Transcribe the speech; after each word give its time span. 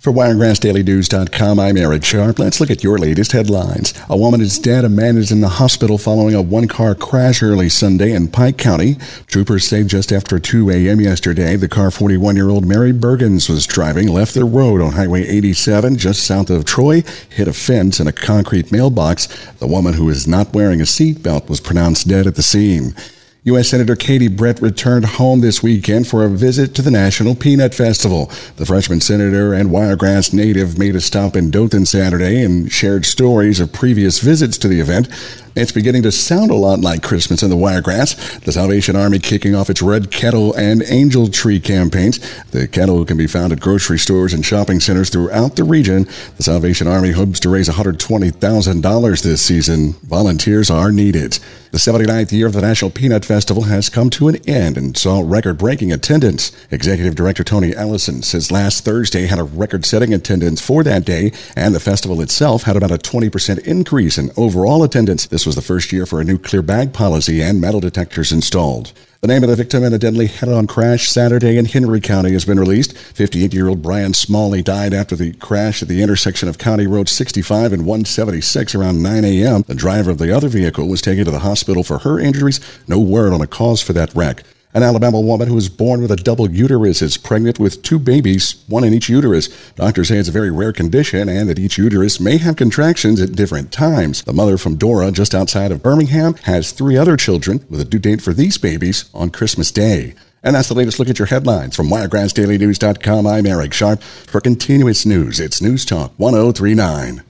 For 0.00 0.14
WiregrassDailyNews.com, 0.14 1.60
I'm 1.60 1.76
Eric 1.76 2.04
Sharp. 2.04 2.38
Let's 2.38 2.58
look 2.58 2.70
at 2.70 2.82
your 2.82 2.96
latest 2.96 3.32
headlines. 3.32 3.92
A 4.08 4.16
woman 4.16 4.40
is 4.40 4.58
dead. 4.58 4.86
A 4.86 4.88
man 4.88 5.18
is 5.18 5.30
in 5.30 5.42
the 5.42 5.48
hospital 5.50 5.98
following 5.98 6.34
a 6.34 6.40
one-car 6.40 6.94
crash 6.94 7.42
early 7.42 7.68
Sunday 7.68 8.12
in 8.12 8.28
Pike 8.28 8.56
County. 8.56 8.94
Troopers 9.26 9.66
say 9.66 9.84
just 9.84 10.10
after 10.10 10.38
2 10.38 10.70
a.m. 10.70 11.02
yesterday, 11.02 11.54
the 11.54 11.68
car 11.68 11.90
41-year-old 11.90 12.64
Mary 12.64 12.94
Bergens 12.94 13.50
was 13.50 13.66
driving 13.66 14.08
left 14.08 14.32
the 14.32 14.46
road 14.46 14.80
on 14.80 14.92
Highway 14.92 15.28
87 15.28 15.98
just 15.98 16.24
south 16.24 16.48
of 16.48 16.64
Troy, 16.64 17.02
hit 17.28 17.46
a 17.46 17.52
fence 17.52 18.00
and 18.00 18.08
a 18.08 18.12
concrete 18.12 18.72
mailbox. 18.72 19.26
The 19.58 19.66
woman 19.66 19.92
who 19.92 20.08
is 20.08 20.26
not 20.26 20.54
wearing 20.54 20.80
a 20.80 20.84
seatbelt 20.84 21.50
was 21.50 21.60
pronounced 21.60 22.08
dead 22.08 22.26
at 22.26 22.36
the 22.36 22.42
scene. 22.42 22.94
U.S. 23.44 23.70
Senator 23.70 23.96
Katie 23.96 24.28
Britt 24.28 24.60
returned 24.60 25.06
home 25.06 25.40
this 25.40 25.62
weekend 25.62 26.06
for 26.06 26.22
a 26.22 26.28
visit 26.28 26.74
to 26.74 26.82
the 26.82 26.90
National 26.90 27.34
Peanut 27.34 27.74
Festival. 27.74 28.30
The 28.56 28.66
freshman 28.66 29.00
senator 29.00 29.54
and 29.54 29.70
Wiregrass 29.70 30.34
native 30.34 30.78
made 30.78 30.94
a 30.94 31.00
stop 31.00 31.34
in 31.34 31.50
Dothan 31.50 31.86
Saturday 31.86 32.44
and 32.44 32.70
shared 32.70 33.06
stories 33.06 33.58
of 33.58 33.72
previous 33.72 34.18
visits 34.18 34.58
to 34.58 34.68
the 34.68 34.80
event. 34.80 35.08
It's 35.56 35.72
beginning 35.72 36.04
to 36.04 36.12
sound 36.12 36.52
a 36.52 36.54
lot 36.54 36.78
like 36.78 37.02
Christmas 37.02 37.42
in 37.42 37.50
the 37.50 37.56
Wiregrass. 37.56 38.38
The 38.38 38.52
Salvation 38.52 38.94
Army 38.94 39.18
kicking 39.18 39.56
off 39.56 39.68
its 39.68 39.82
Red 39.82 40.12
Kettle 40.12 40.54
and 40.54 40.80
Angel 40.86 41.26
Tree 41.26 41.58
campaigns. 41.58 42.20
The 42.52 42.68
kettle 42.68 43.04
can 43.04 43.16
be 43.16 43.26
found 43.26 43.52
at 43.52 43.58
grocery 43.58 43.98
stores 43.98 44.32
and 44.32 44.46
shopping 44.46 44.78
centers 44.78 45.10
throughout 45.10 45.56
the 45.56 45.64
region. 45.64 46.06
The 46.36 46.44
Salvation 46.44 46.86
Army 46.86 47.10
hopes 47.10 47.40
to 47.40 47.48
raise 47.48 47.68
$120,000 47.68 49.22
this 49.22 49.42
season. 49.42 49.94
Volunteers 50.04 50.70
are 50.70 50.92
needed. 50.92 51.40
The 51.72 51.78
79th 51.78 52.32
year 52.32 52.48
of 52.48 52.52
the 52.52 52.62
National 52.62 52.90
Peanut 52.90 53.24
Festival 53.24 53.62
has 53.64 53.88
come 53.88 54.10
to 54.10 54.26
an 54.26 54.36
end 54.48 54.76
and 54.76 54.96
saw 54.96 55.22
record 55.24 55.56
breaking 55.56 55.92
attendance. 55.92 56.50
Executive 56.72 57.14
Director 57.14 57.44
Tony 57.44 57.76
Ellison 57.76 58.22
says 58.22 58.50
last 58.50 58.84
Thursday 58.84 59.26
had 59.26 59.38
a 59.38 59.44
record 59.44 59.86
setting 59.86 60.12
attendance 60.12 60.60
for 60.60 60.82
that 60.82 61.04
day, 61.04 61.32
and 61.54 61.72
the 61.72 61.78
festival 61.78 62.20
itself 62.22 62.64
had 62.64 62.76
about 62.76 62.90
a 62.90 62.98
20% 62.98 63.60
increase 63.60 64.18
in 64.18 64.32
overall 64.36 64.82
attendance. 64.82 65.26
This 65.28 65.39
was 65.46 65.54
the 65.54 65.62
first 65.62 65.92
year 65.92 66.06
for 66.06 66.20
a 66.20 66.24
new 66.24 66.38
clear 66.38 66.62
bag 66.62 66.92
policy 66.92 67.42
and 67.42 67.60
metal 67.60 67.80
detectors 67.80 68.32
installed. 68.32 68.92
The 69.20 69.28
name 69.28 69.42
of 69.42 69.50
the 69.50 69.56
victim 69.56 69.84
in 69.84 69.92
a 69.92 69.98
deadly 69.98 70.28
head-on 70.28 70.66
crash 70.66 71.10
Saturday 71.10 71.58
in 71.58 71.66
Henry 71.66 72.00
County 72.00 72.32
has 72.32 72.46
been 72.46 72.58
released. 72.58 72.94
58-year-old 72.94 73.82
Brian 73.82 74.14
Smalley 74.14 74.62
died 74.62 74.94
after 74.94 75.14
the 75.14 75.32
crash 75.34 75.82
at 75.82 75.88
the 75.88 76.02
intersection 76.02 76.48
of 76.48 76.56
County 76.56 76.86
Road 76.86 77.08
65 77.08 77.72
and 77.72 77.84
176 77.84 78.74
around 78.74 79.02
9 79.02 79.24
a.m. 79.24 79.62
The 79.66 79.74
driver 79.74 80.10
of 80.10 80.18
the 80.18 80.34
other 80.34 80.48
vehicle 80.48 80.88
was 80.88 81.02
taken 81.02 81.26
to 81.26 81.30
the 81.30 81.40
hospital 81.40 81.84
for 81.84 81.98
her 81.98 82.18
injuries. 82.18 82.60
No 82.88 82.98
word 82.98 83.34
on 83.34 83.42
a 83.42 83.46
cause 83.46 83.82
for 83.82 83.92
that 83.92 84.14
wreck. 84.14 84.42
An 84.72 84.84
Alabama 84.84 85.20
woman 85.20 85.48
who 85.48 85.56
was 85.56 85.68
born 85.68 86.00
with 86.00 86.12
a 86.12 86.16
double 86.16 86.48
uterus 86.48 87.02
is 87.02 87.16
pregnant 87.16 87.58
with 87.58 87.82
two 87.82 87.98
babies, 87.98 88.62
one 88.68 88.84
in 88.84 88.94
each 88.94 89.08
uterus. 89.08 89.48
Doctors 89.74 90.06
say 90.08 90.18
it's 90.18 90.28
a 90.28 90.32
very 90.32 90.52
rare 90.52 90.72
condition 90.72 91.28
and 91.28 91.48
that 91.48 91.58
each 91.58 91.76
uterus 91.76 92.20
may 92.20 92.36
have 92.36 92.54
contractions 92.54 93.20
at 93.20 93.32
different 93.32 93.72
times. 93.72 94.22
The 94.22 94.32
mother 94.32 94.56
from 94.56 94.76
Dora, 94.76 95.10
just 95.10 95.34
outside 95.34 95.72
of 95.72 95.82
Birmingham, 95.82 96.34
has 96.44 96.70
three 96.70 96.96
other 96.96 97.16
children 97.16 97.64
with 97.68 97.80
a 97.80 97.84
due 97.84 97.98
date 97.98 98.22
for 98.22 98.32
these 98.32 98.58
babies 98.58 99.10
on 99.12 99.30
Christmas 99.30 99.72
Day. 99.72 100.14
And 100.44 100.54
that's 100.54 100.68
the 100.68 100.74
latest 100.74 101.00
look 101.00 101.08
at 101.08 101.18
your 101.18 101.26
headlines 101.26 101.74
from 101.74 101.88
WiregrassDailyNews.com. 101.88 103.26
I'm 103.26 103.46
Eric 103.46 103.72
Sharp. 103.72 104.00
For 104.02 104.40
continuous 104.40 105.04
news, 105.04 105.40
it's 105.40 105.60
News 105.60 105.84
Talk 105.84 106.12
1039. 106.16 107.24